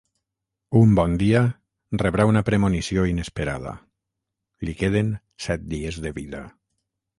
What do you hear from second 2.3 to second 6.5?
premonició inesperada: li queden set dies de vida.